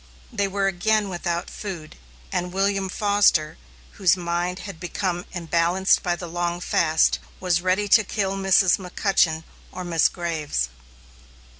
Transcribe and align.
They 0.33 0.47
were 0.47 0.65
again 0.65 1.09
without 1.09 1.47
food; 1.47 1.95
and 2.31 2.51
William 2.51 2.89
Foster, 2.89 3.59
whose 3.91 4.17
mind 4.17 4.61
had 4.65 4.79
become 4.79 5.27
unbalanced 5.31 6.01
by 6.01 6.15
the 6.15 6.25
long 6.25 6.59
fast, 6.59 7.19
was 7.39 7.61
ready 7.61 7.87
to 7.89 8.03
kill 8.03 8.33
Mrs. 8.35 8.79
McCutchen 8.79 9.43
or 9.71 9.83
Miss 9.83 10.07
Graves. 10.09 10.69